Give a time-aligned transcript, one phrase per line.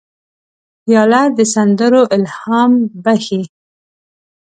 [0.83, 2.71] پیاله د سندرو الهام
[3.03, 3.41] بخښي.